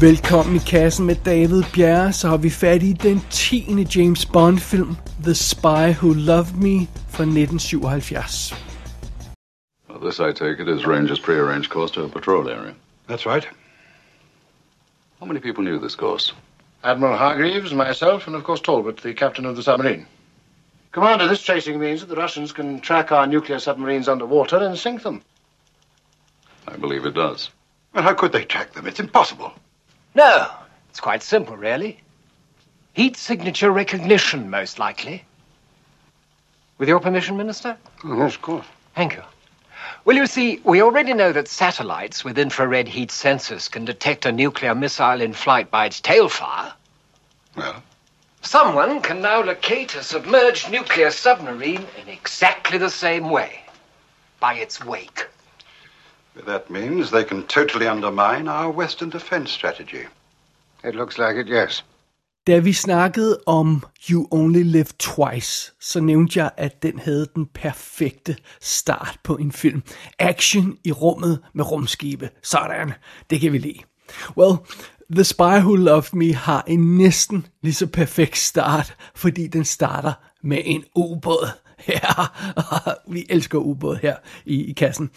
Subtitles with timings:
[0.00, 3.86] Velkommen i kassen med David Bjerre, så har vi fat i den 10.
[3.96, 8.54] James Bond film, The Spy Who Loved Me fra 1977.
[9.88, 12.74] Well, this, I take it, is Ranger's prearranged course to a patrol area.
[13.08, 13.48] That's right.
[15.20, 16.34] How many people knew this course?
[16.84, 20.06] Admiral Hargreaves, myself, and of course Talbot, the captain of the submarine.
[20.92, 25.02] Commander, this tracing means that the Russians can track our nuclear submarines underwater and sink
[25.02, 25.22] them.
[26.68, 27.50] I believe it does.
[27.92, 28.86] Well, how could they track them?
[28.86, 29.52] It's impossible.
[30.18, 30.50] No,
[30.90, 32.00] it's quite simple, really.
[32.92, 35.24] Heat signature recognition, most likely.
[36.76, 37.76] With your permission, Minister?
[38.02, 38.66] Oh, yes, of course.
[38.96, 39.22] Thank you.
[40.04, 44.32] Well, you see, we already know that satellites with infrared heat sensors can detect a
[44.32, 46.72] nuclear missile in flight by its tail fire.
[47.56, 47.80] Well,
[48.42, 53.60] Someone can now locate a submerged nuclear submarine in exactly the same way
[54.40, 55.28] by its wake.
[56.46, 60.04] That means they can totally undermine our Western defense strategy.
[60.84, 61.84] It looks like it, yes.
[62.46, 67.46] Da vi snakkede om You Only Live Twice, så nævnte jeg, at den havde den
[67.46, 69.82] perfekte start på en film.
[70.18, 72.30] Action i rummet med rumskibe.
[72.42, 72.92] Sådan,
[73.30, 73.78] det kan vi lide.
[74.36, 74.56] Well,
[75.10, 80.12] The Spy Who Loved Me har en næsten lige så perfekt start, fordi den starter
[80.42, 81.48] med en ubåd.
[81.88, 82.26] Ja,
[83.14, 85.10] vi elsker ubåd her i, i kassen.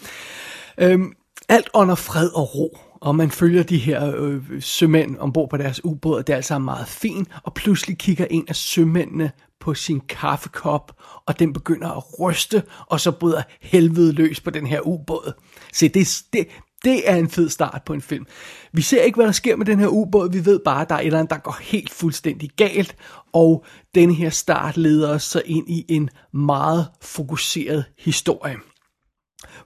[0.78, 1.12] Øhm,
[1.48, 5.84] alt under fred og ro, og man følger de her øh, sømænd ombord på deres
[5.84, 10.00] ubåd, og det er altså meget fint, og pludselig kigger en af sømændene på sin
[10.00, 15.32] kaffekop, og den begynder at ryste, og så bryder helvede løs på den her ubåd.
[15.72, 16.46] Se, det, det,
[16.84, 18.26] det er en fed start på en film.
[18.72, 20.94] Vi ser ikke, hvad der sker med den her ubåd, vi ved bare, at der
[20.94, 22.96] er et eller andet, der går helt fuldstændig galt,
[23.32, 28.56] og den her start leder os så ind i en meget fokuseret historie.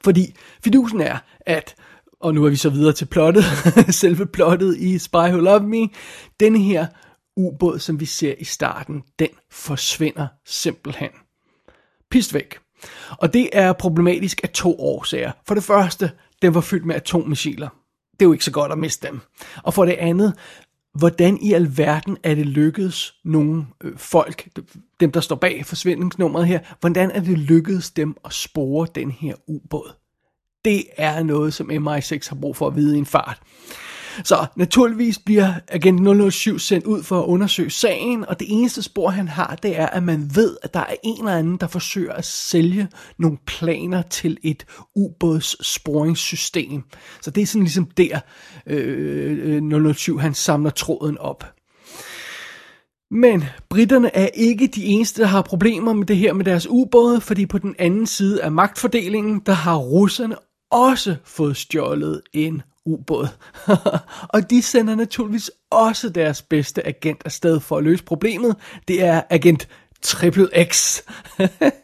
[0.04, 1.74] Fordi fidusen er, at,
[2.20, 3.44] og nu er vi så videre til plottet,
[3.90, 5.88] selve plottet i Spy Who Loved Me,
[6.40, 6.86] Den her
[7.36, 11.10] ubåd, som vi ser i starten, den forsvinder simpelthen.
[12.10, 12.58] Pist væk.
[13.10, 15.32] Og det er problematisk af to årsager.
[15.46, 16.10] For det første,
[16.42, 17.68] den var fyldt med atommissiler.
[18.12, 19.20] Det er jo ikke så godt at miste dem.
[19.62, 20.34] Og for det andet,
[20.98, 24.48] hvordan i alverden er det lykkedes nogle øh, folk,
[25.00, 29.34] dem der står bag forsvindingsnummeret her, hvordan er det lykkedes dem at spore den her
[29.46, 29.92] ubåd?
[30.64, 33.42] Det er noget, som MI6 har brug for at vide i en fart.
[34.24, 39.10] Så naturligvis bliver agent 007 sendt ud for at undersøge sagen, og det eneste spor,
[39.10, 42.12] han har, det er, at man ved, at der er en eller anden, der forsøger
[42.12, 42.88] at sælge
[43.18, 46.82] nogle planer til et ubådssporingssystem.
[47.20, 48.20] Så det er sådan ligesom der,
[48.66, 51.44] øh, øh 007 han samler tråden op.
[53.10, 57.20] Men britterne er ikke de eneste, der har problemer med det her med deres ubåde,
[57.20, 60.36] fordi på den anden side af magtfordelingen, der har russerne
[60.70, 63.28] også fået stjålet en ubåd.
[64.34, 68.56] og de sender naturligvis også deres bedste agent afsted for at løse problemet.
[68.88, 69.68] Det er agent
[70.02, 71.02] Triple X.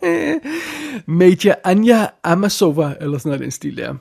[1.07, 3.95] Major Anja Amasova, eller sådan noget den stil der.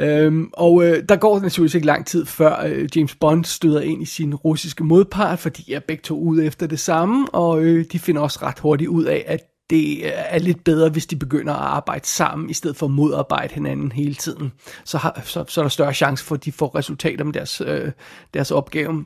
[0.00, 4.02] Øhm, og øh, der går naturligvis ikke lang tid før øh, James Bond støder ind
[4.02, 7.84] i sin russiske modpart, fordi de er begge to ude efter det samme, og øh,
[7.92, 9.40] de finder også ret hurtigt ud af, at
[9.70, 13.54] det er lidt bedre, hvis de begynder at arbejde sammen, i stedet for at modarbejde
[13.54, 14.52] hinanden hele tiden.
[14.84, 17.60] Så, har, så, så er der større chance for, at de får resultater med deres,
[17.66, 17.92] øh,
[18.34, 19.04] deres opgave.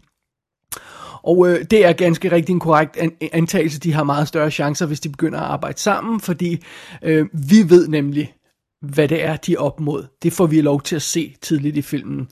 [1.22, 3.80] Og øh, det er ganske rigtig en korrekt an- antagelse.
[3.80, 6.62] De har meget større chancer, hvis de begynder at arbejde sammen, fordi
[7.02, 8.34] øh, vi ved nemlig,
[8.82, 10.06] hvad det er, de er op mod.
[10.22, 12.28] Det får vi lov til at se tidligt i filmen.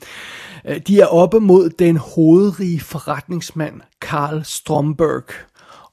[0.65, 5.23] Øh, De er oppe mod den hovedrige forretningsmand, Karl Stromberg.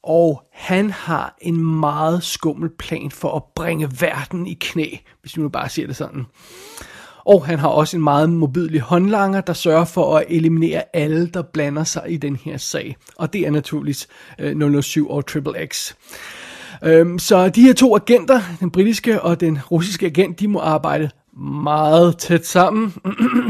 [0.02, 4.86] Og han har en meget skummel plan for at bringe verden i knæ,
[5.20, 6.26] hvis vi nu bare siger det sådan.
[7.24, 11.42] Og han har også en meget mobidlig håndlanger, der sørger for at eliminere alle, der
[11.42, 12.96] blander sig i den her sag.
[13.16, 15.92] Og det er naturligvis øh, 007 og Triple X.
[16.84, 21.10] Øhm, så de her to agenter, den britiske og den russiske agent, de må arbejde
[21.38, 22.94] meget tæt sammen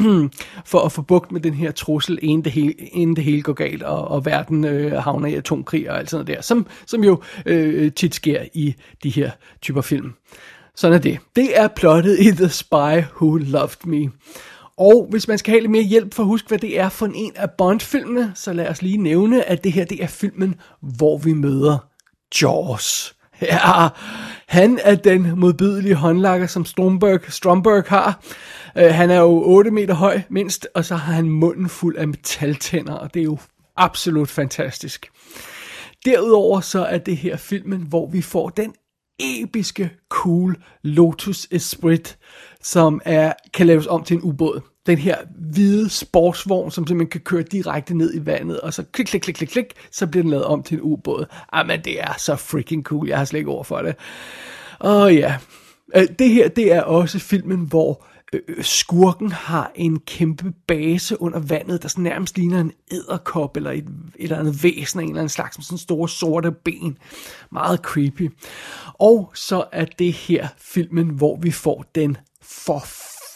[0.71, 3.53] for at få bugt med den her trussel, inden det hele, inden det hele går
[3.53, 7.05] galt, og, og verden øh, havner i atomkrig og alt sådan noget der, som, som
[7.05, 9.31] jo øh, tit sker i de her
[9.63, 10.13] typer film.
[10.75, 11.19] Sådan er det.
[11.37, 14.11] Det er plottet i The Spy Who Loved Me.
[14.77, 17.07] Og hvis man skal have lidt mere hjælp for at huske, hvad det er for
[17.07, 21.19] en af Bond-filmene, så lad os lige nævne, at det her det er filmen, hvor
[21.19, 21.79] vi møder
[22.43, 23.18] Jaws.
[23.43, 23.89] Ja,
[24.47, 28.21] han er den modbydelige håndlakker, som Stromberg, Stromberg har.
[28.77, 32.09] Uh, han er jo 8 meter høj mindst, og så har han munden fuld af
[32.09, 33.39] metaltænder, og det er jo
[33.77, 35.11] absolut fantastisk.
[36.05, 38.75] Derudover så er det her filmen, hvor vi får den
[39.19, 42.19] episke, cool Lotus Esprit,
[42.63, 45.17] som er, kan laves om til en ubåd den her
[45.53, 49.35] hvide sportsvogn, som simpelthen kan køre direkte ned i vandet, og så klik, klik, klik,
[49.35, 51.27] klik, klik, så bliver den lavet om til en ubåd.
[51.53, 53.95] Ah, Jamen, det er så freaking cool, jeg har slet ikke ord for det.
[54.79, 55.37] Og ja,
[55.97, 61.23] øh, det her, det er også filmen, hvor øh, øh, skurken har en kæmpe base
[61.23, 63.87] under vandet, der sådan nærmest ligner en æderkop eller et, et
[64.19, 66.99] eller andet væsen af en eller anden slags med sådan store sorte ben.
[67.53, 68.31] Meget creepy.
[68.95, 72.17] Og så er det her filmen, hvor vi får den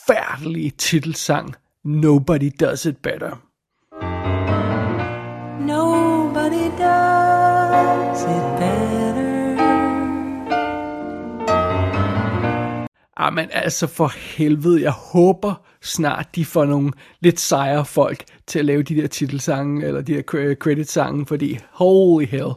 [0.06, 1.54] forfærdelige titelsang
[1.84, 3.42] Nobody Does It Better.
[5.60, 9.22] Nobody does it better.
[13.20, 18.64] Jamen altså for helvede, jeg håber snart, de får nogle lidt sejre folk til at
[18.64, 22.52] lave de der titelsange, eller de der credit-sange, fordi holy hell.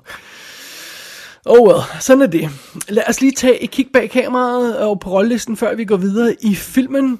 [1.47, 2.49] Oh well, sådan er det.
[2.89, 6.35] Lad os lige tage et kig bag kameraet og på rollelisten, før vi går videre
[6.41, 7.19] i filmen.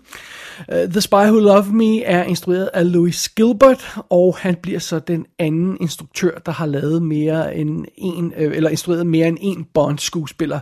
[0.68, 5.00] Uh, The Spy Who Loved Me er instrueret af Louis Gilbert, og han bliver så
[5.00, 9.66] den anden instruktør, der har lavet mere end en, uh, eller instrueret mere end en
[9.74, 10.60] Bond-skuespiller.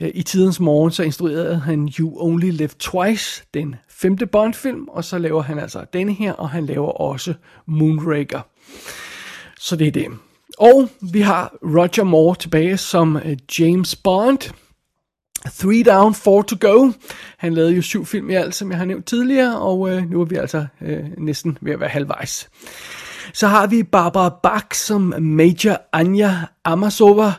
[0.00, 5.04] Uh, I tidens morgen så instruerede han You Only Live Twice, den femte Bond-film, og
[5.04, 7.34] så laver han altså denne her, og han laver også
[7.66, 8.40] Moonraker.
[9.58, 10.06] Så det er det.
[10.60, 14.52] Og vi har Roger Moore tilbage som øh, James Bond.
[15.46, 16.90] Three Down, Four to Go.
[17.38, 20.20] Han lavede jo syv film i alt, som jeg har nævnt tidligere, og øh, nu
[20.20, 22.48] er vi altså øh, næsten ved at være halvvejs.
[23.32, 27.32] Så har vi Barbara Bach som Major Anja Amasova,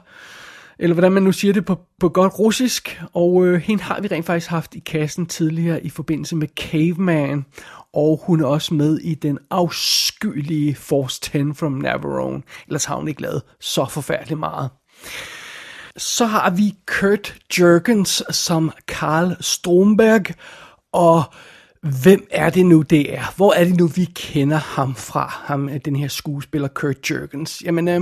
[0.79, 4.07] eller hvordan man nu siger det på, på godt russisk, og øh, hende har vi
[4.07, 7.45] rent faktisk haft i kassen tidligere i forbindelse med Caveman,
[7.93, 13.07] og hun er også med i den afskyelige Force 10 from Navarone, ellers har hun
[13.07, 14.69] ikke lavet så forfærdeligt meget.
[15.97, 20.25] Så har vi Kurt Jurgens som Karl Stromberg,
[20.93, 21.23] og
[22.03, 23.33] hvem er det nu, det er?
[23.35, 27.61] Hvor er det nu, vi kender ham fra, ham, den her skuespiller Kurt Jurgens?
[27.65, 28.01] Jamen, øh,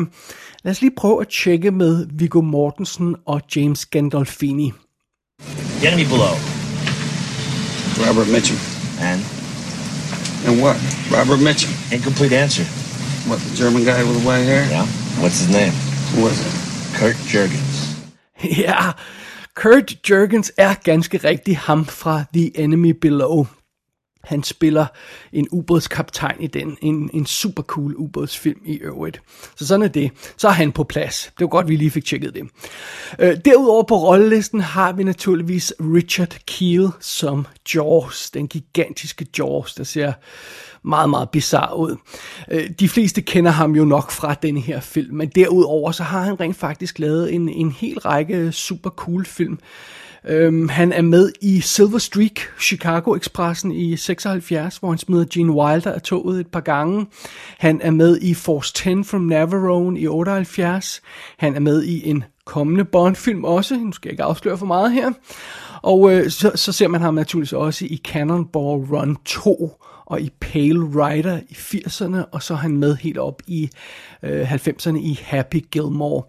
[0.63, 4.71] lad os lige prøve at tjekke med Viggo Mortensen og James Gandolfini.
[5.79, 6.35] The enemy below.
[8.07, 8.57] Robert Mitchum.
[9.01, 9.38] And?
[10.45, 10.77] And what?
[11.11, 11.71] Robert Mitchum.
[11.91, 12.63] Incomplete answer.
[13.29, 14.65] What, the German guy with the white hair?
[14.69, 14.85] Yeah.
[15.21, 15.73] What's his name?
[16.15, 16.53] Who was it?
[16.97, 17.85] Kurt Jurgens.
[18.57, 18.93] Ja,
[19.53, 23.47] Kurt Jurgens er ganske rigtig ham fra The Enemy Below.
[24.29, 24.85] Han spiller
[25.33, 26.77] en ubådskaptajn i den.
[26.81, 29.21] En, en super cool ubådsfilm i øvrigt.
[29.55, 30.11] Så sådan er det.
[30.37, 31.25] Så er han på plads.
[31.25, 32.43] Det var godt, vi lige fik tjekket det.
[33.19, 37.45] Øh, derudover på rollelisten har vi naturligvis Richard Keel som
[37.75, 38.31] Jaws.
[38.31, 40.13] Den gigantiske Jaws, der ser
[40.83, 41.95] meget, meget bizarre ud.
[42.51, 46.21] Øh, de fleste kender ham jo nok fra den her film, men derudover så har
[46.21, 49.59] han rent faktisk lavet en, en hel række super cool film.
[50.27, 55.51] Øhm, han er med i Silver Streak, Chicago Expressen i 76, hvor han smider Gene
[55.51, 57.05] Wilder af toget et par gange.
[57.57, 61.01] Han er med i Force 10 from Navarone i 78.
[61.37, 63.75] Han er med i en kommende Bond-film også.
[63.75, 65.11] Nu skal jeg ikke afsløre for meget her.
[65.81, 69.71] Og øh, så, så ser man ham naturligvis også i Cannonball Run 2
[70.05, 73.69] og i Pale Rider i 80'erne, og så er han med helt op i
[74.23, 76.23] øh, 90'erne i Happy Gilmore.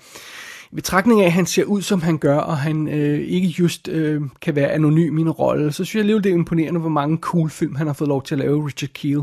[0.72, 3.88] I betragtning af, at han ser ud, som han gør, og han øh, ikke just
[3.88, 6.88] øh, kan være anonym i en rolle, så synes jeg alligevel, det er imponerende, hvor
[6.88, 9.22] mange cool film han har fået lov til at lave, Richard Keel.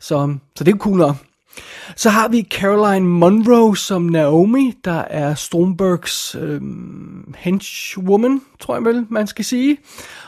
[0.00, 1.16] Så, så det er cool nok.
[1.96, 6.60] Så har vi Caroline Monroe som Naomi, der er Strombergs øh,
[7.36, 9.78] henchwoman, tror jeg vel, man skal sige.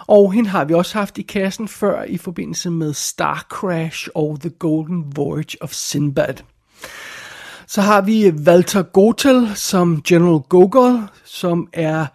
[0.07, 4.39] Og hende har vi også haft i kassen før i forbindelse med Star Crash og
[4.41, 6.35] The Golden Voyage of Sinbad.
[7.69, 12.07] Så har vi Walter Gotel som General Gogol, som er,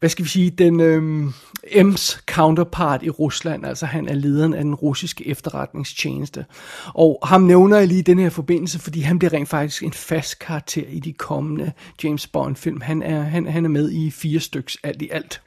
[0.00, 1.32] hvad skal vi sige, den øhm,
[1.66, 3.66] M's counterpart i Rusland.
[3.66, 6.44] Altså han er lederen af den russiske efterretningstjeneste.
[6.86, 9.92] Og ham nævner jeg lige i den her forbindelse, fordi han bliver rent faktisk en
[9.92, 11.72] fast karakter i de kommende
[12.04, 12.80] James Bond film.
[12.80, 15.40] Han er, han, han er med i fire styks alt i alt.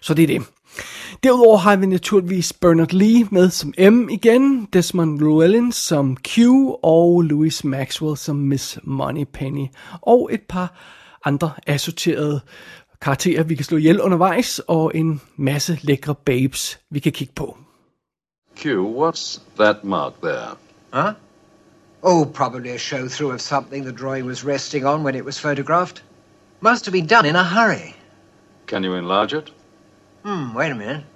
[0.00, 0.42] Så det er det.
[1.24, 6.38] Derudover har vi naturligvis Bernard Lee med som M igen, Desmond Llewellyn som Q
[6.82, 9.66] og Louis Maxwell som Miss Moneypenny.
[10.02, 10.72] Og et par
[11.24, 12.40] andre assorterede
[13.00, 17.58] karakterer, vi kan slå ihjel undervejs, og en masse lækre babes, vi kan kigge på.
[18.56, 20.56] Q, what's that mark there?
[20.92, 21.12] Huh?
[22.02, 25.40] Oh, probably a show through of something the drawing was resting on when it was
[25.40, 26.04] photographed.
[26.60, 27.94] Must have been done in a hurry.
[28.66, 29.50] Can you enlarge it?
[30.22, 31.13] Hmm, wait a minute.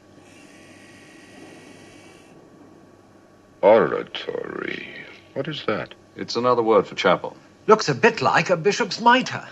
[3.62, 5.04] Oratory.
[5.34, 5.94] What is that?
[6.16, 7.36] It's another word for chapel.
[7.66, 9.46] Looks a bit like a bishop's mitre.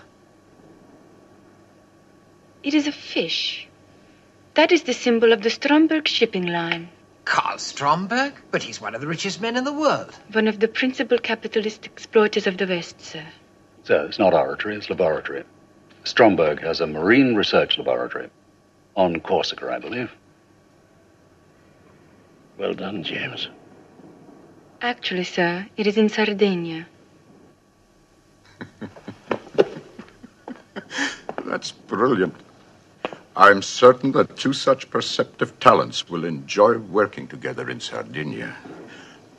[2.63, 3.69] It is a fish.
[4.55, 6.89] That is the symbol of the Stromberg shipping line.
[7.25, 8.33] Carl Stromberg?
[8.51, 10.15] But he's one of the richest men in the world.
[10.33, 13.25] One of the principal capitalist exploiters of the West, sir.
[13.85, 15.45] So it's not oratory, it's laboratory.
[16.05, 18.31] Stromberg has a marine research laboratory.
[18.95, 20.11] On Corsica, I believe.
[22.57, 23.49] Well done, James.
[24.87, 26.87] Actually, sir, it is in Sardinia.
[31.45, 32.37] That's brilliant.
[33.35, 38.57] I'm certain that two such perceptive talents will enjoy working together in Sardinia,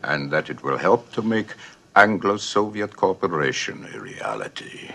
[0.04, 1.54] and that it will help to make
[1.96, 4.92] Anglo Soviet cooperation a reality.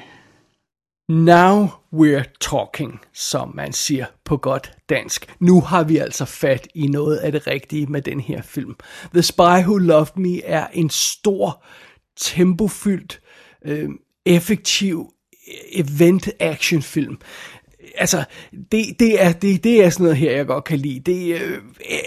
[1.13, 5.35] Now we're talking, som man siger på godt dansk.
[5.41, 8.75] Nu har vi altså fat i noget af det rigtige med den her film.
[9.13, 11.65] The Spy Who Loved Me er en stor,
[12.17, 13.21] tempofyldt,
[13.65, 13.89] øh,
[14.27, 15.13] effektiv
[15.73, 17.19] event-action-film.
[17.99, 18.25] Altså,
[18.73, 21.01] det, det, er, det, det er sådan noget her, jeg godt kan lide.
[21.01, 21.59] Det er øh,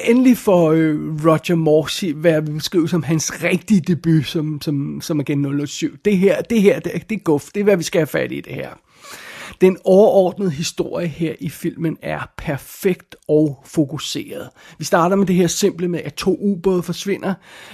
[0.05, 5.19] endelig for øh, Roger Morsi, hvad vi vil som hans rigtige debut som, som, som
[5.19, 5.97] igen 007.
[6.05, 7.45] Det her, det her, det, det er guf.
[7.53, 8.69] Det er, hvad vi skal have fat i det her.
[9.61, 14.49] Den overordnede historie her i filmen er perfekt og fokuseret.
[14.77, 17.33] Vi starter med det her simple med, at to ubåde forsvinder.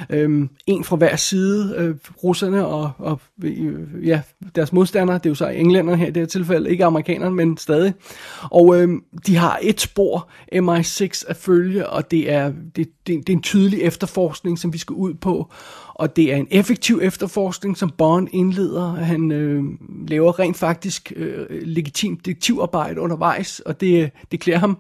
[0.10, 4.22] Øhm, en fra hver side, øh, russerne og, og øh, ja,
[4.56, 5.18] deres modstandere.
[5.18, 7.94] Det er jo så englænderne her i det her tilfælde, ikke amerikanerne, men stadig.
[8.42, 13.30] Og øhm, de har et spor, MI6 at følge, og det er, det, det, det
[13.30, 15.51] er en tydelig efterforskning, som vi skal ud på
[15.96, 18.96] og det er en effektiv efterforskning, som Bond indleder.
[18.96, 19.64] Han øh,
[20.08, 24.78] laver rent faktisk øh, legitimt detektivarbejde undervejs, og det, det klæder ham.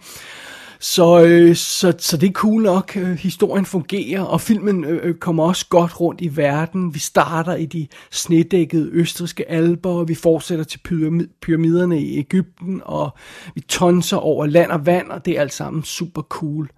[0.81, 2.97] Så, øh, så, så det er cool nok.
[2.97, 6.93] Øh, historien fungerer, og filmen øh, øh kommer også godt rundt i verden.
[6.93, 10.79] Vi starter i de snedækkede østriske alber, og vi fortsætter til
[11.41, 13.09] pyramiderne i Ægypten, og
[13.55, 16.69] vi tonser over land og vand, og det er alt sammen super cool.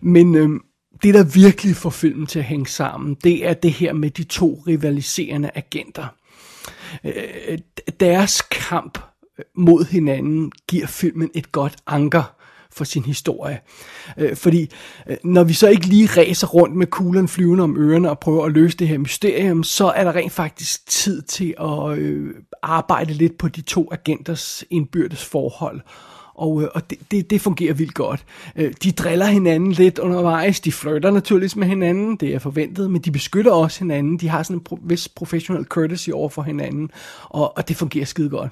[0.00, 0.34] Men...
[0.34, 0.48] Øh,
[1.02, 4.24] det, der virkelig får filmen til at hænge sammen, det er det her med de
[4.24, 6.06] to rivaliserende agenter.
[7.04, 7.58] Øh,
[8.00, 8.98] deres kamp
[9.38, 12.34] øh, mod hinanden giver filmen et godt anker
[12.72, 13.60] for sin historie.
[14.18, 14.70] Øh, fordi
[15.08, 18.46] øh, når vi så ikke lige ræser rundt med kuglen flyvende om ørerne og prøver
[18.46, 23.12] at løse det her mysterium, så er der rent faktisk tid til at øh, arbejde
[23.12, 25.80] lidt på de to agenters indbyrdes forhold
[26.40, 28.24] og, øh, og det, det, det fungerer vildt godt.
[28.56, 33.02] Øh, de driller hinanden lidt undervejs, de flytter naturligvis med hinanden, det er forventet, men
[33.02, 36.90] de beskytter også hinanden, de har sådan en pro- vis professional courtesy over for hinanden,
[37.28, 38.50] og, og det fungerer skide godt.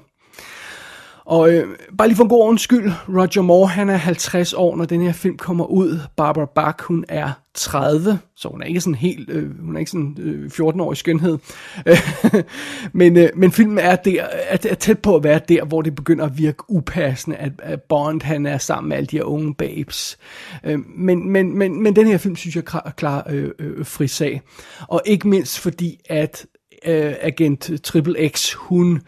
[1.29, 1.67] Og øh,
[1.97, 5.01] bare lige for en god ordens skyld, Roger Moore, han er 50 år, når den
[5.01, 5.99] her film kommer ud.
[6.17, 9.91] Barbara Bach, hun er 30, så hun er ikke sådan helt, øh, hun er ikke
[9.91, 11.37] sådan øh, 14-årig skønhed.
[12.99, 15.95] men, øh, men filmen er, der, er, er tæt på at være der, hvor det
[15.95, 19.55] begynder at virke upassende, at, at Bond han er sammen med alle de her unge
[19.55, 20.17] babes.
[20.63, 24.41] Øh, men, men, men, men den her film, synes jeg, er klar øh, øh, frisag.
[24.87, 26.45] Og ikke mindst fordi, at
[26.85, 29.01] øh, agent Triple X, hun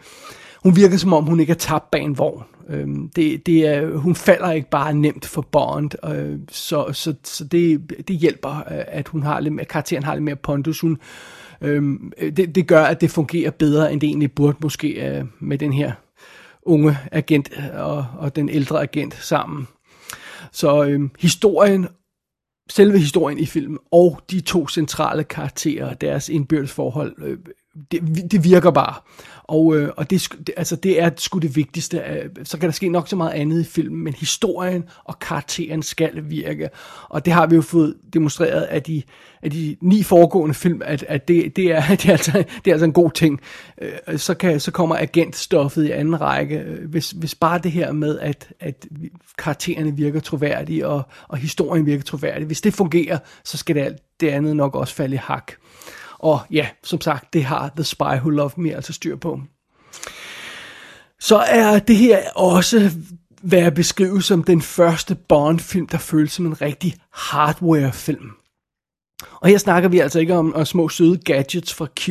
[0.62, 2.44] hun virker som om, hun ikke er tabt bag en vogn.
[2.68, 7.44] Øhm, det, det er, hun falder ikke bare nemt for Bond, øh, så, så, så
[7.44, 10.80] det, det hjælper, øh, at hun har lidt at karakteren har lidt mere pondus.
[10.80, 10.98] Hun,
[11.60, 15.24] øhm, øh, det, det gør, at det fungerer bedre, end det egentlig burde måske øh,
[15.40, 15.92] med den her
[16.62, 19.68] unge agent øh, og, og den ældre agent sammen.
[20.52, 21.88] Så øh, historien,
[22.70, 27.38] selve historien i filmen, og de to centrale karakterer, deres indbyrdes forhold, øh,
[27.90, 28.94] det, det virker bare.
[29.44, 31.98] Og, øh, og det, det, altså, det er sgu det vigtigste.
[31.98, 35.82] Øh, så kan der ske nok så meget andet i filmen, men historien og karakteren
[35.82, 36.68] skal virke.
[37.08, 39.02] Og det har vi jo fået demonstreret af de,
[39.42, 42.74] af de ni foregående film, at, at det, det, er, det, er altså, det er
[42.74, 43.40] altså en god ting.
[43.80, 46.64] Øh, så, kan, så kommer agentstoffet i anden række.
[46.88, 48.86] Hvis, hvis bare det her med, at, at
[49.38, 53.98] karaktererne virker troværdige, og, og historien virker troværdig, hvis det fungerer, så skal det, alt
[54.20, 55.52] det andet nok også falde i hak.
[56.22, 59.40] Og ja, som sagt, det har The Spy Who Loved Me altså styr på.
[61.20, 62.90] Så er det her også
[63.42, 68.30] hvad jeg beskriver som den første Bond-film, der føles som en rigtig hardware-film.
[69.40, 72.08] Og her snakker vi altså ikke om, om små søde gadgets fra Q,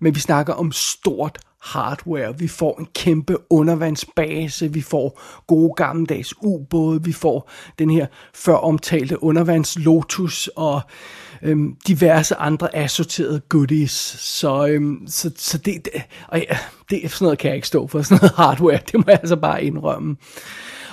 [0.00, 2.38] men vi snakker om stort hardware.
[2.38, 8.54] Vi får en kæmpe undervandsbase, vi får gode gammeldags ubåde, vi får den her før
[8.54, 10.80] omtalte undervands Lotus og
[11.44, 13.90] øhm, diverse andre assorterede goodies.
[14.20, 16.58] Så, øhm, så, så det, det, og ja,
[16.90, 19.36] det, sådan noget kan jeg ikke stå for, sådan noget hardware, det må jeg altså
[19.36, 20.16] bare indrømme.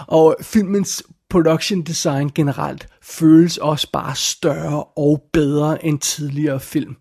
[0.08, 6.96] Og filmens production design generelt føles også bare større og bedre end tidligere film.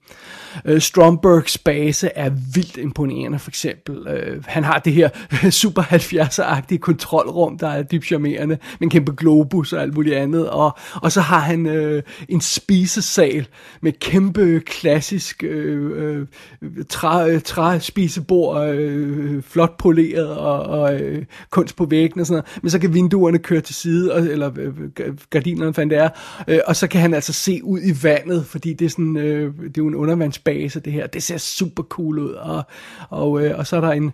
[0.64, 4.08] Øh, Strombergs base er vildt imponerende, for eksempel.
[4.08, 5.08] Øh, han har det her
[5.50, 10.50] super 70'er-agtige kontrolrum, der er dybt charmerende, med en kæmpe globus og alt muligt andet.
[10.50, 13.46] Og, og så har han øh, en spisesal
[13.80, 16.26] med kæmpe klassisk øh,
[16.62, 22.34] øh, træ, træ spisebord, øh, flot poleret og, og øh, kunst på væggen og sådan
[22.34, 22.62] noget.
[22.62, 26.14] Men så kan vinduerne køre til side, og, eller øh, gardinerne fandt
[26.46, 28.88] det er, øh, og så kan han altså se ud i vandet, fordi det er
[28.88, 31.06] sådan, øh, det er jo en undervandsbase det her.
[31.06, 32.62] Det ser super cool ud, og,
[33.08, 34.12] og, øh, og så er der en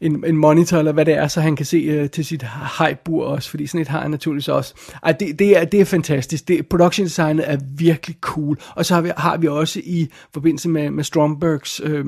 [0.00, 2.44] en, en monitor, eller hvad det er, så han kan se øh, til sit
[2.78, 4.74] hejbur også, fordi sådan et har han naturligvis også.
[5.02, 6.48] Ej, det, det, er, det er fantastisk.
[6.48, 8.58] Det, production designet er virkelig cool.
[8.74, 12.04] Og så har vi, har vi også i forbindelse med, med Strombergs øh,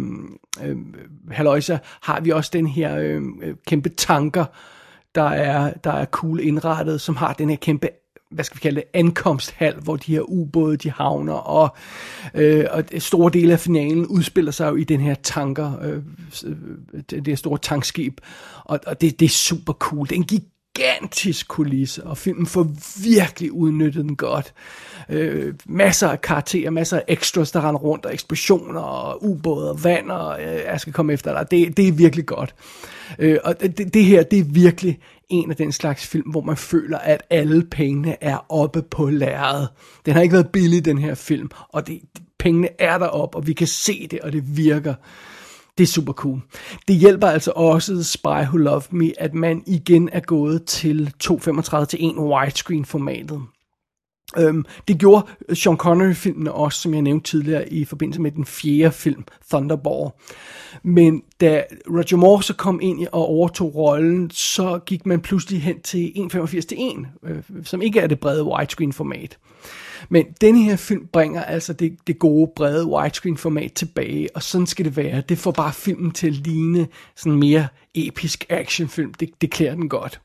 [0.65, 0.77] øh,
[1.31, 4.45] haløjser, har vi også den her øhm, øh, kæmpe tanker,
[5.15, 7.89] der er, der er cool indrettet, som har den her kæmpe
[8.31, 11.77] hvad skal vi kalde det, ankomsthal, hvor de her ubåde, de havner, og,
[12.35, 15.97] øh, og store dele af finalen udspiller sig jo i den her tanker, øh,
[16.45, 18.21] øh det, her store tankskib,
[18.65, 20.09] og, og det, det er super cool.
[20.09, 20.41] Det er en
[20.81, 22.67] gigantisk kulisse, og filmen får
[23.05, 24.55] virkelig udnyttet den godt.
[25.09, 29.85] Øh, masser af karakterer, masser af extras, der render rundt, og eksplosioner, og ubåde, og
[29.85, 31.51] vand, og øh, jeg skal komme efter dig.
[31.51, 32.55] Det, det er virkelig godt.
[33.19, 34.99] Øh, og det, det her, det er virkelig
[35.31, 39.69] en af den slags film, hvor man føler, at alle pengene er oppe på lærredet.
[40.07, 42.01] Den har ikke været billig, den her film, og det,
[42.39, 44.95] pengene er deroppe, og vi kan se det, og det virker.
[45.79, 46.41] Det er super cool.
[46.89, 51.85] Det hjælper altså også Spy Who Loved Me, at man igen er gået til 2.35
[51.85, 53.43] til 1 widescreen formatet.
[54.39, 58.93] Øhm, det gjorde Sean Connery-filmen også, som jeg nævnte tidligere, i forbindelse med den fjerde
[58.93, 60.11] film, Thunderball.
[60.83, 65.81] Men da Roger Moore så kom ind og overtog rollen, så gik man pludselig hen
[65.81, 69.39] til 1.85 til 1, øh, som ikke er det brede widescreen-format.
[70.09, 74.85] Men denne her film bringer altså det, det gode, brede widescreen-format tilbage, og sådan skal
[74.85, 75.23] det være.
[75.29, 79.15] Det får bare filmen til at ligne sådan mere episk actionfilm.
[79.15, 80.21] Det, det klæder den godt.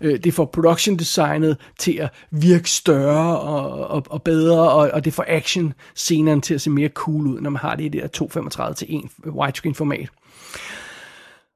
[0.00, 5.04] Øh, det får production designet til at virke større og, og, og bedre, og, og
[5.04, 7.88] det får action scenerne til at se mere cool ud, når man har det i
[7.88, 10.08] det der 235 til 1 widescreen format.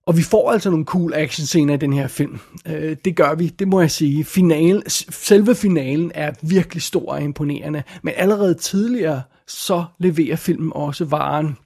[0.06, 2.38] Og vi får altså nogle cool action scener i den her film.
[2.66, 4.24] Øh, det gør vi, det må jeg sige.
[4.24, 11.04] Finalen, selve finalen er virkelig stor og imponerende, men allerede tidligere så leverer filmen også
[11.04, 11.56] varen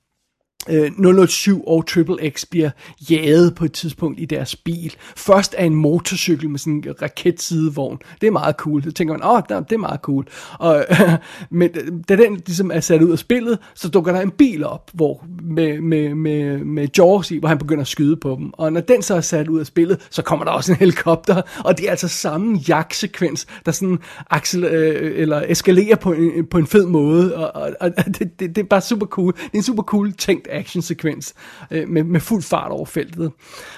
[0.68, 2.70] øh, 007 og Triple X bliver
[3.10, 4.94] jaget på et tidspunkt i deres bil.
[5.16, 7.98] Først er en motorcykel med sådan en raketsidevogn.
[8.20, 8.82] Det er meget cool.
[8.82, 10.26] Så tænker man, åh, oh, det er meget cool.
[10.58, 11.10] Og, øh,
[11.50, 11.70] men
[12.08, 15.24] da den ligesom er sat ud af spillet, så dukker der en bil op hvor,
[15.42, 18.50] med, med, med, med Jaws i, hvor han begynder at skyde på dem.
[18.52, 21.42] Og når den så er sat ud af spillet, så kommer der også en helikopter.
[21.64, 23.98] Og det er altså samme jagtsekvens, der sådan
[24.30, 27.36] aksel, øh, eller eskalerer på en, på en fed måde.
[27.36, 29.32] Og, og, og det, det, det er bare super cool.
[29.32, 31.34] Det er en super cool tænkt actionsekvens
[31.70, 33.32] øh, med, med fuld fart over feltet.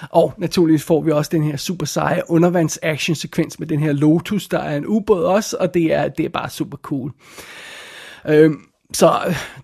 [0.09, 4.47] Og naturligvis får vi også den her super seje undervands actionsekvens med den her Lotus,
[4.47, 7.11] der er en ubåd også, og det er, det er bare super cool.
[8.27, 8.59] Øhm, øh,
[8.93, 9.07] så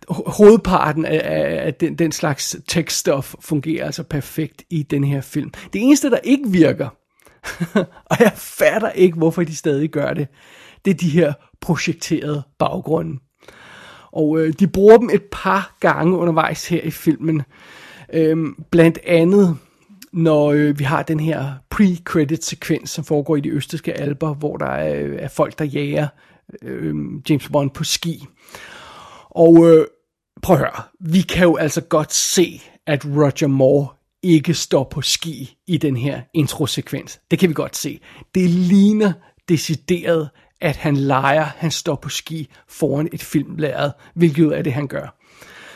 [0.10, 5.52] hovedparten hovedparten af, af den, den slags tekststof fungerer altså perfekt i den her film.
[5.74, 6.90] Det eneste, der ikke virker,
[8.12, 10.28] og jeg fatter ikke, hvorfor de stadig gør det,
[10.86, 13.20] det er de her projekterede baggrunde.
[14.12, 17.42] Og øh, de bruger dem et par gange undervejs her i filmen.
[18.14, 19.58] Øhm, blandt andet,
[20.14, 24.66] når øh, vi har den her pre-credit-sekvens, som foregår i de østriske alber, hvor der
[24.66, 26.08] er, er folk, der jager
[26.62, 26.96] øh,
[27.30, 28.26] James Bond på ski.
[29.30, 29.86] Og øh,
[30.42, 33.88] prøv at høre, vi kan jo altså godt se, at Roger Moore
[34.24, 37.20] ikke står på ski i den her introsekvens.
[37.32, 38.00] Det kan vi godt se.
[38.36, 39.14] Det ligner
[39.50, 40.30] decideret,
[40.62, 45.16] at han leger, han står på ski foran et filmlæret, hvilket er det, han gør.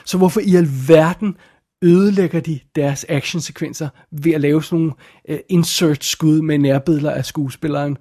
[0.05, 1.35] Så hvorfor i alverden
[1.81, 4.93] ødelægger de deres actionsekvenser ved at lave sådan nogle
[5.29, 7.97] øh, insert-skud med nærbilleder af skuespilleren?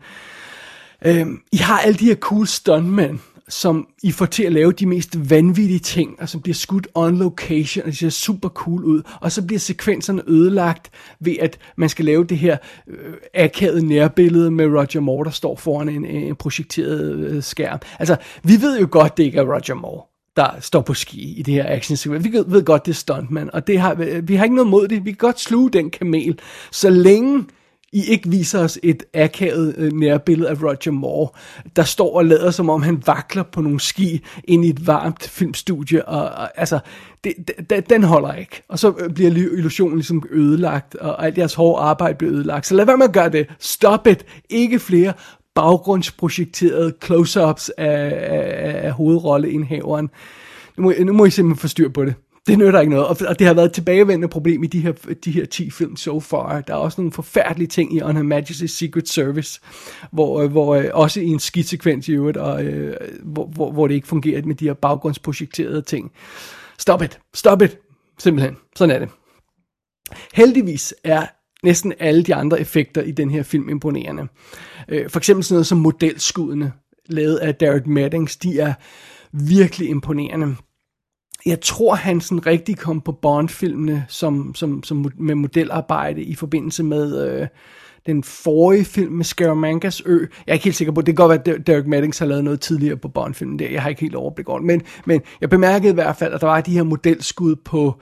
[1.06, 4.86] Øh, I har alle de her cool stuntmen, som I får til at lave de
[4.86, 9.02] mest vanvittige ting, og som bliver skudt on location, og det ser super cool ud,
[9.20, 12.56] og så bliver sekvenserne ødelagt ved, at man skal lave det her
[12.88, 17.78] øh, akavede nærbillede med Roger Moore, der står foran en, en projekteret øh, skærm.
[17.98, 20.02] Altså, vi ved jo godt, det ikke er Roger Moore
[20.36, 22.30] der står på ski i det her action sequence.
[22.30, 24.88] Vi ved godt, det er stuntman, og det har, øh, vi har ikke noget mod
[24.88, 25.04] det.
[25.04, 26.38] Vi kan godt sluge den kamel,
[26.72, 27.44] så længe
[27.94, 31.28] i ikke viser os et akavet øh, nærbillede af Roger Moore,
[31.76, 35.28] der står og lader som om han vakler på nogle ski ind i et varmt
[35.28, 36.78] filmstudie, og, og altså,
[37.24, 37.34] det,
[37.70, 38.62] det, den holder ikke.
[38.68, 42.66] Og så øh, bliver illusionen ligesom ødelagt, og alt jeres hårde arbejde bliver ødelagt.
[42.66, 43.46] Så lad være med at gøre det.
[43.58, 44.26] Stop it.
[44.50, 45.12] Ikke flere
[45.54, 50.10] baggrundsprojekterede close-ups af, af, af hovedrolleindhaveren.
[50.76, 52.14] Nu må, nu må I simpelthen få styr på det.
[52.46, 54.92] Det nytter ikke noget, og det har været et tilbagevendende problem i de her,
[55.24, 56.60] de her 10 film so far.
[56.60, 59.60] Der er også nogle forfærdelige ting i On Her Majesty's Secret Service,
[60.12, 63.86] hvor, øh, hvor øh, også i en skidsekvens i øvrigt, og, øh, hvor, hvor, hvor
[63.86, 66.12] det ikke fungerer med de her baggrundsprojekterede ting.
[66.78, 67.78] Stop it, stop it,
[68.18, 68.56] simpelthen.
[68.76, 69.08] Sådan er det.
[70.34, 71.26] Heldigvis er
[71.62, 74.28] næsten alle de andre effekter i den her film imponerende.
[74.88, 76.72] For eksempel sådan noget som modelskuddene,
[77.06, 78.74] lavet af Derek Maddings, de er
[79.32, 80.56] virkelig imponerende.
[81.46, 86.82] Jeg tror, han sådan rigtig kom på Bond-filmene som, som, som med modelarbejde i forbindelse
[86.82, 87.46] med øh,
[88.06, 90.18] den forrige film med Scaramangas Ø.
[90.20, 92.44] Jeg er ikke helt sikker på, det kan godt være, at Derek Maddings har lavet
[92.44, 93.68] noget tidligere på Bond-filmen der.
[93.68, 94.66] Jeg har ikke helt overblik over det.
[94.66, 98.00] Men, men jeg bemærkede i hvert fald, at der var de her modelskud på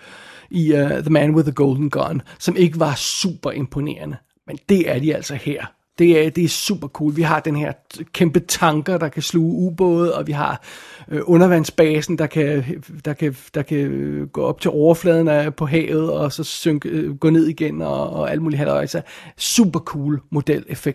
[0.50, 4.16] i uh, The Man with the Golden Gun, som ikke var super imponerende.
[4.46, 5.66] Men det er de altså her.
[5.98, 7.16] Det er, det er super cool.
[7.16, 7.72] Vi har den her
[8.12, 10.62] kæmpe tanker, der kan sluge ubåde, og vi har
[11.08, 15.66] øh, undervandsbasen, der kan, der, kan, der kan øh, gå op til overfladen af, på
[15.66, 18.86] havet, og så synke, øh, gå ned igen, og, og alt muligt halløj.
[18.86, 19.02] Så
[19.38, 20.20] super cool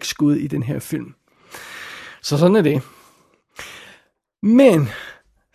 [0.05, 1.13] skud i den her film.
[2.21, 2.81] Så sådan er det.
[4.43, 4.89] Men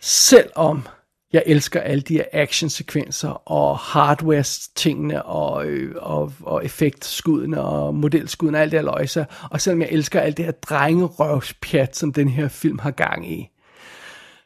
[0.01, 0.87] selvom
[1.33, 8.57] jeg elsker alle de her actionsekvenser og hardware-tingene og, øh, og, og effektskuddene og modelskuddene
[8.57, 9.25] og alt det her løjse.
[9.51, 13.49] Og selvom jeg elsker alt det her drengerøvspjat, som den her film har gang i,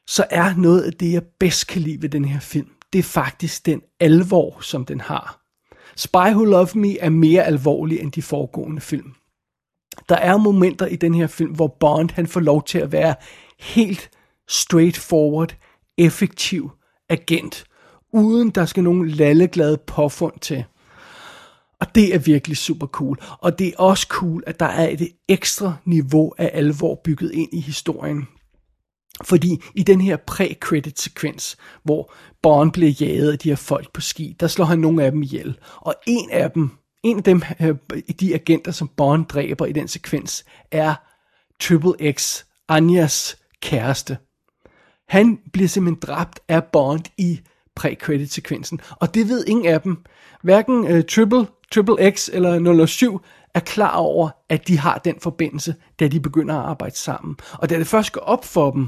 [0.08, 3.04] så er noget af det, jeg bedst kan lide ved den her film, det er
[3.04, 5.42] faktisk den alvor, som den har.
[5.96, 9.14] Spy Who Loved Me er mere alvorlig end de foregående film.
[10.10, 13.16] Der er momenter i den her film, hvor Bond han får lov til at være
[13.60, 14.10] helt
[14.48, 15.56] straightforward,
[15.98, 16.77] effektiv
[17.10, 17.64] agent,
[18.14, 20.64] uden der skal nogen lalleglade påfund til.
[21.80, 23.18] Og det er virkelig super cool.
[23.40, 27.50] Og det er også cool, at der er et ekstra niveau af alvor bygget ind
[27.54, 28.28] i historien.
[29.24, 34.02] Fordi i den her pre-credit sekvens, hvor Bond bliver jaget af de her folk på
[34.02, 35.58] ski, der slår han nogle af dem ihjel.
[35.76, 36.70] Og en af dem,
[37.04, 37.76] en af dem, øh,
[38.20, 40.96] de agenter, som Bond dræber i den sekvens, er
[41.62, 44.18] Triple X, Anjas kæreste.
[45.08, 47.40] Han bliver simpelthen dræbt af Bond i
[47.76, 48.80] pre-credit-sekvensen.
[48.90, 49.98] Og det ved ingen af dem.
[50.44, 53.22] Hverken øh, Triple, Triple X eller 007
[53.54, 57.36] er klar over, at de har den forbindelse, da de begynder at arbejde sammen.
[57.54, 58.88] Og da det først går op for dem,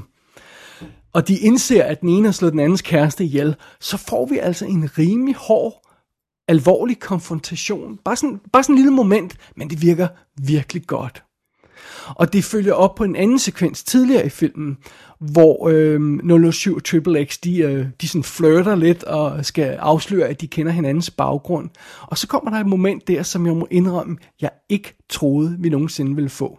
[1.12, 4.38] og de indser, at den ene har slået den andens kæreste ihjel, så får vi
[4.38, 5.86] altså en rimelig hård,
[6.48, 7.98] alvorlig konfrontation.
[8.04, 10.08] Bare sådan, bare sådan en lille moment, men det virker
[10.42, 11.24] virkelig godt.
[12.06, 14.78] Og det følger op på en anden sekvens tidligere i filmen,
[15.20, 20.28] hvor øh, 007 og Triple X, de, øh, de sådan flirter lidt og skal afsløre,
[20.28, 21.70] at de kender hinandens baggrund.
[22.02, 25.68] Og så kommer der et moment der, som jeg må indrømme, jeg ikke troede, vi
[25.68, 26.58] nogensinde ville få.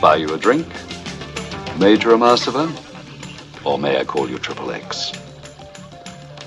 [0.00, 0.66] Buy you a drink?
[1.80, 2.66] Major Amasova?
[3.64, 4.96] Or may I call you Triple X?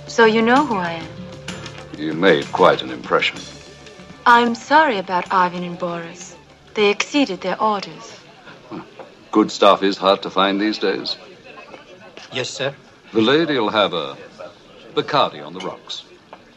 [0.08, 1.06] So you know who I am.
[2.00, 3.38] You made quite an impression.
[4.26, 6.36] I'm sorry about Ivan and Boris.
[6.74, 8.21] They exceeded their orders.
[9.32, 11.16] Good stuff is hard to find these days.
[12.34, 12.76] Yes, sir.
[13.14, 14.18] The lady'll have a
[14.94, 16.04] Bacardi on the rocks.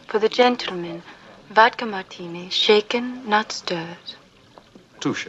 [0.08, 1.02] For the gentleman,
[1.50, 3.96] vodka martini, shaken, not stirred.
[4.98, 5.28] Touche.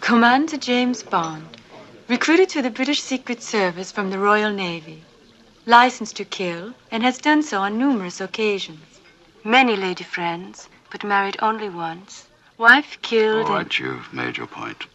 [0.00, 1.46] Commander James Bond,
[2.08, 5.02] recruited to the British Secret Service from the Royal Navy,
[5.66, 9.00] licensed to kill, and has done so on numerous occasions.
[9.44, 12.26] Many lady friends, but married only once.
[12.58, 13.46] Wife killed.
[13.46, 14.86] All and- right, you've made your point.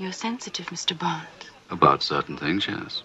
[0.00, 0.94] You're sensitive, Mr.
[0.98, 1.50] Bond.
[1.70, 3.04] About certain things, yes.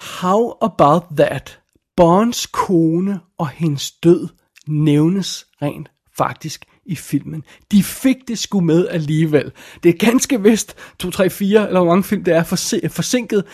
[0.00, 1.60] How about that?
[1.96, 4.28] Bonds kone og hendes død
[4.66, 7.44] nævnes rent faktisk i filmen.
[7.72, 9.52] De fik det sgu med alligevel.
[9.82, 13.44] Det er ganske vist 2, 3, 4, eller hvor mange film det er forse- forsinket,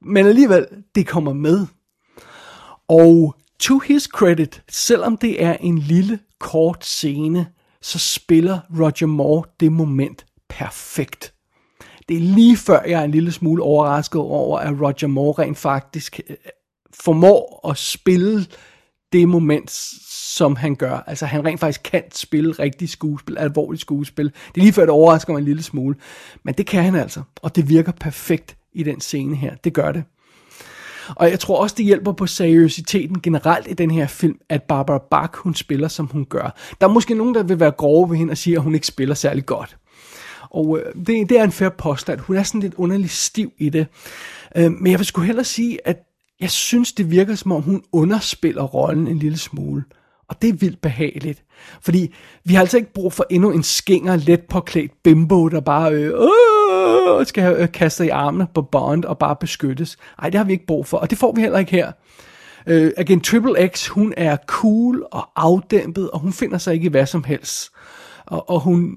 [0.00, 1.66] men alligevel, det kommer med.
[2.88, 7.46] Og to his credit, selvom det er en lille kort scene,
[7.82, 11.33] så spiller Roger Moore det moment perfekt.
[12.08, 15.58] Det er lige før, jeg er en lille smule overrasket over, at Roger Moore rent
[15.58, 16.36] faktisk øh,
[16.94, 18.46] formår at spille
[19.12, 19.70] det moment,
[20.36, 21.04] som han gør.
[21.06, 24.24] Altså han rent faktisk kan spille rigtig skuespil, alvorligt skuespil.
[24.24, 25.96] Det er lige før, det overrasker mig en lille smule.
[26.42, 29.54] Men det kan han altså, og det virker perfekt i den scene her.
[29.54, 30.04] Det gør det.
[31.08, 34.98] Og jeg tror også, det hjælper på seriøsiteten generelt i den her film, at Barbara
[35.10, 36.56] Bach, hun spiller, som hun gør.
[36.80, 38.86] Der er måske nogen, der vil være grove ved hende og sige, at hun ikke
[38.86, 39.76] spiller særlig godt.
[40.54, 42.20] Og øh, det, det er en fair påstand.
[42.20, 43.86] Hun er sådan lidt underlig stiv i det.
[44.56, 45.98] Øh, men jeg vil sgu hellere sige, at
[46.40, 49.84] jeg synes, det virker som om, hun underspiller rollen en lille smule.
[50.28, 51.44] Og det er vildt behageligt.
[51.82, 52.14] Fordi
[52.44, 56.06] vi har altså ikke brug for endnu en skinger, let påklædt bimbo, der bare øh,
[56.06, 59.98] øh, øh, skal have øh, kastet i armene på Bond og bare beskyttes.
[60.20, 61.92] Nej, det har vi ikke brug for, og det får vi heller ikke her.
[62.66, 66.90] Øh, Agent Triple X, hun er cool og afdæmpet, og hun finder sig ikke i
[66.90, 67.70] hvad som helst.
[68.26, 68.96] Og, og hun,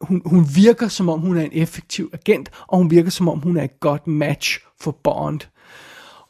[0.00, 3.38] hun, hun virker som om hun er en effektiv agent, og hun virker som om
[3.38, 5.40] hun er et godt match for Bond.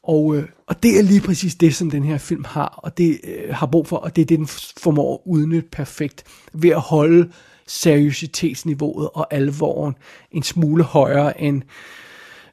[0.03, 3.21] Og, øh, og det er lige præcis det, som den her film har, og det
[3.25, 4.47] øh, har brug for, og det er det, den
[4.79, 7.31] formår at udnytte perfekt, ved at holde
[7.67, 9.95] seriøsitetsniveauet og alvoren
[10.31, 11.63] en smule højere end,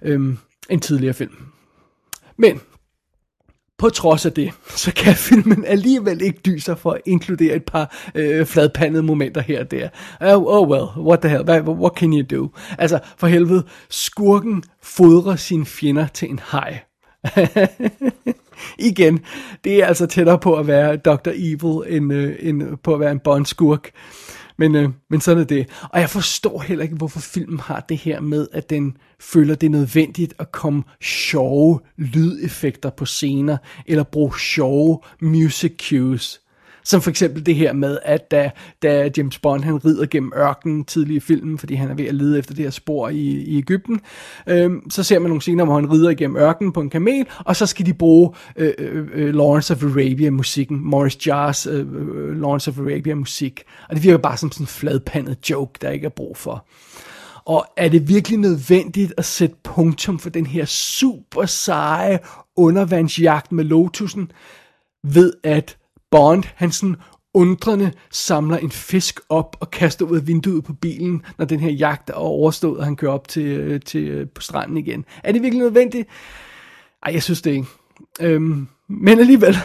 [0.02, 0.38] øhm,
[0.70, 1.36] end tidligere film.
[2.38, 2.62] Men
[3.78, 7.96] på trods af det, så kan filmen alligevel ikke dyse for at inkludere et par
[8.16, 9.90] øh, fladpandede momenter her og der.
[10.22, 12.50] Oh, oh well, what the hell, what, what can you do?
[12.78, 16.80] Altså, for helvede, skurken fodrer sine fjender til en hej.
[18.80, 19.20] Igen,
[19.64, 21.32] det er altså tættere på at være Dr.
[21.36, 23.90] Evil, end, øh, end på at være en Bond-skurk.
[24.58, 25.70] Men, øh, men sådan er det.
[25.92, 29.68] Og jeg forstår heller ikke, hvorfor filmen har det her med, at den føler, det
[29.68, 36.43] er nødvendigt at komme sjove lydeffekter på scener, eller bruge sjove music cues.
[36.86, 38.52] Som for eksempel det her med, at da,
[38.84, 42.16] da James Bond han rider gennem ørkenen tidlig i filmen, fordi han er ved at
[42.16, 44.00] lede efter det her spor i, i Ægypten,
[44.48, 47.56] øhm, så ser man nogle scener, hvor han rider igennem ørkenen på en kamel, og
[47.56, 52.72] så skal de bruge øh, øh, øh Lawrence of Arabia-musikken, Morris Jars øh, øh, Lawrence
[52.72, 53.64] of Arabia-musik.
[53.90, 56.66] Og det virker bare som sådan en fladpandet joke, der ikke er brug for.
[57.46, 62.20] Og er det virkelig nødvendigt at sætte punktum for den her super seje
[62.56, 64.32] undervandsjagt med Lotusen,
[65.04, 65.78] ved at
[66.14, 66.96] Bond, han sådan
[67.34, 71.72] undrende samler en fisk op og kaster ud af vinduet på bilen, når den her
[71.72, 75.06] jagt er overstået, og han kører op til, øh, til øh, på stranden igen.
[75.24, 76.08] Er det virkelig nødvendigt?
[77.06, 77.66] Ej, jeg synes det ikke.
[78.22, 79.56] Øhm, men alligevel,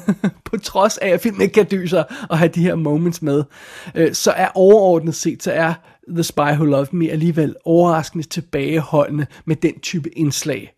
[0.50, 3.44] på trods af, at filmen ikke kan dyse og have de her moments med,
[3.94, 5.74] øh, så er overordnet set, så er
[6.08, 10.77] The Spy Who Loved Me alligevel overraskende tilbageholdende med den type indslag.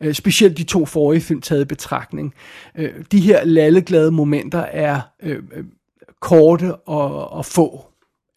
[0.00, 2.34] Øh, specielt de to forrige film taget i betragtning.
[2.78, 5.64] Øh, de her lalleglade momenter er øh, øh,
[6.20, 7.86] korte og, og få,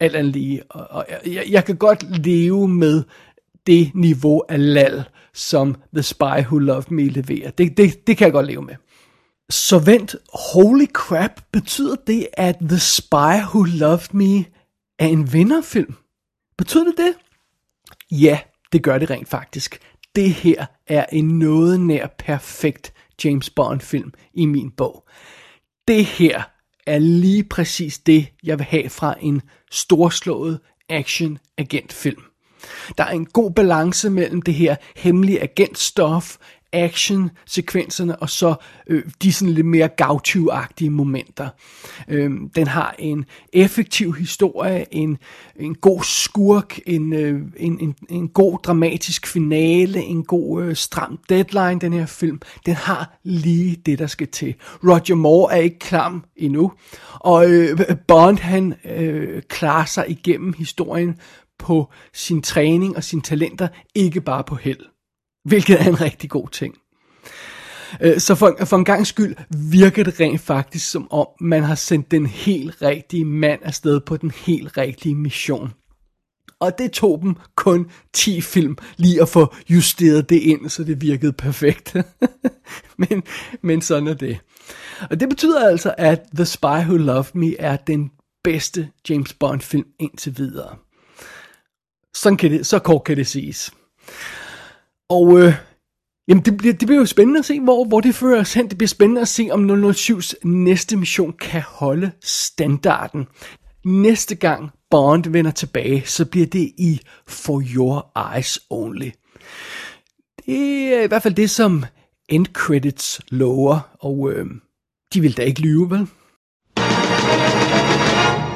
[0.00, 0.62] alt andet lige.
[0.70, 3.02] Og, og jeg, jeg kan godt leve med
[3.66, 7.50] det niveau af lal, som The Spy Who Loved Me leverer.
[7.50, 8.74] Det, det, det kan jeg godt leve med.
[9.50, 10.16] Så vent,
[10.54, 14.44] holy crap, betyder det, at The Spy Who Loved Me
[14.98, 15.94] er en vinderfilm?
[16.58, 17.14] Betyder det det?
[18.10, 18.38] Ja,
[18.72, 19.78] det gør det rent faktisk
[20.16, 22.92] det her er en noget nær perfekt
[23.24, 25.08] James Bond film i min bog.
[25.88, 26.42] Det her
[26.86, 32.22] er lige præcis det, jeg vil have fra en storslået action agentfilm.
[32.98, 36.36] Der er en god balance mellem det her hemmelige agentstof,
[36.72, 38.54] action-sekvenserne, og så
[38.86, 40.50] øh, de sådan lidt mere gautyv
[40.90, 41.48] momenter.
[42.08, 45.18] Øh, den har en effektiv historie, en,
[45.56, 51.18] en god skurk, en, øh, en, en, en god dramatisk finale, en god øh, stram
[51.28, 52.40] deadline, den her film.
[52.66, 54.54] Den har lige det, der skal til.
[54.84, 56.72] Roger Moore er ikke klam endnu,
[57.14, 61.16] og øh, Bond, han øh, klarer sig igennem historien
[61.58, 64.80] på sin træning og sine talenter, ikke bare på held.
[65.44, 66.74] Hvilket er en rigtig god ting.
[68.00, 69.36] Øh, så for, for en gang skyld
[69.70, 74.16] virker det rent faktisk som om, man har sendt den helt rigtige mand afsted på
[74.16, 75.72] den helt rigtige mission.
[76.60, 81.00] Og det tog dem kun 10 film lige at få justeret det ind, så det
[81.00, 81.96] virkede perfekt.
[83.08, 83.22] men,
[83.62, 84.38] men sådan er det.
[85.10, 88.10] Og det betyder altså, at The Spy Who Loved Me er den
[88.44, 90.76] bedste James Bond film indtil videre.
[92.14, 93.72] Sådan kan det, så kort kan det siges.
[95.10, 95.54] Og øh,
[96.28, 98.68] jamen det, bliver, det bliver jo spændende at se, hvor, hvor det fører os hen.
[98.68, 103.26] Det bliver spændende at se, om 007's næste mission kan holde standarden.
[103.84, 109.10] Næste gang Bond vender tilbage, så bliver det i For Your Eyes Only.
[110.46, 111.84] Det er i hvert fald det, som
[112.28, 114.46] end credits lover, og øh,
[115.14, 115.98] de vil da ikke lyve, vel?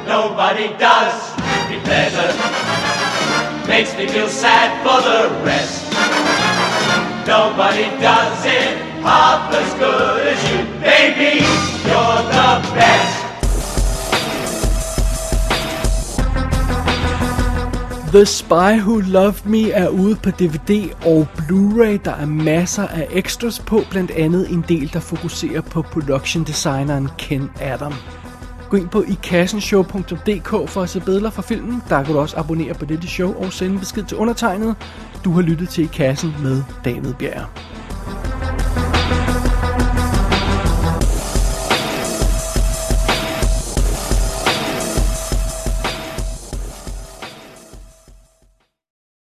[0.07, 1.17] Nobody does
[1.69, 2.29] me better
[3.67, 5.84] Makes me feel sad for the rest
[7.27, 10.59] Nobody does it half as good as you.
[10.79, 11.41] Baby,
[11.87, 13.15] you're the best.
[18.11, 21.97] The Spy Who Loved Me er ude på DVD og Blu-ray.
[22.05, 27.09] Der er masser af extras på, blandt andet en del, der fokuserer på production designeren
[27.17, 27.93] Ken Adam.
[28.69, 31.83] Gå ind på ikassenshow.dk for at se billeder fra filmen.
[31.89, 34.75] Der kan du også abonnere på dette show og sende besked til undertegnet.
[35.25, 37.47] Du har lyttet til I Kassen med David Bjerg.